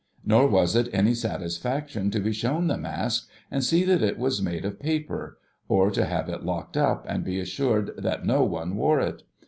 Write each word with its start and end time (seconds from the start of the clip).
Nor 0.25 0.47
was 0.47 0.75
it 0.75 0.89
any 0.91 1.13
satisfaction 1.13 2.09
to 2.09 2.19
be 2.19 2.33
shown 2.33 2.65
the 2.65 2.75
Mask, 2.75 3.29
and 3.51 3.63
see 3.63 3.83
that 3.83 4.01
it 4.01 4.17
was 4.17 4.41
made 4.41 4.65
of 4.65 4.79
paper, 4.79 5.37
or 5.67 5.91
to 5.91 6.05
have 6.05 6.27
it 6.27 6.41
locked 6.43 6.75
up 6.75 7.05
and 7.07 7.23
be 7.23 7.39
assured 7.39 7.91
that 7.99 8.25
no 8.25 8.43
one 8.43 8.75
wore 8.77 8.99
it. 8.99 9.21